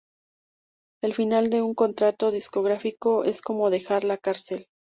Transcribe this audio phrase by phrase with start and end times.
[1.03, 4.67] El final de un contrato discográfico es como dejar la carcel